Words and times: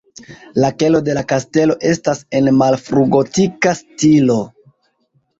La 0.61 0.69
kelo 0.83 0.99
de 1.09 1.13
la 1.17 1.21
kastelo 1.31 1.75
estas 1.89 2.21
en 2.39 2.49
malfrugotika 2.61 3.75
stilo. 3.81 4.39